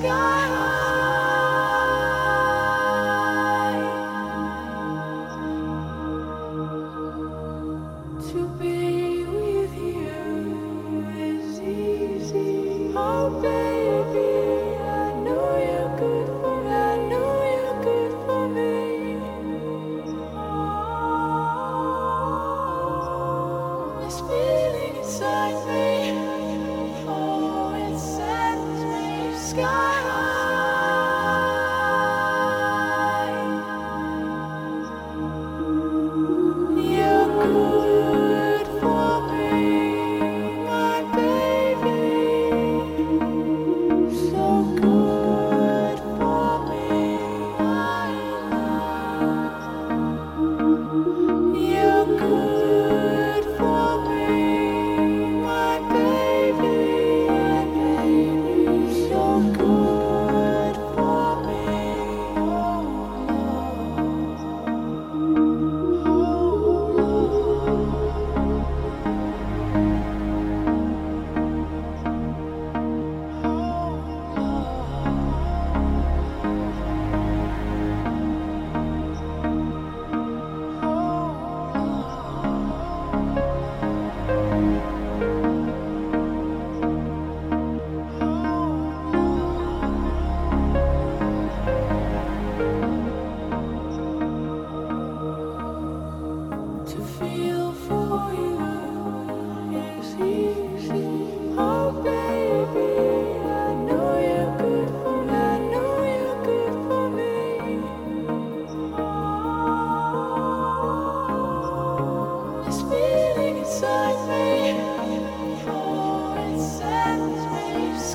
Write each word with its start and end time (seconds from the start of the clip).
sky. 0.00 0.49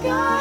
sky. 0.06 0.35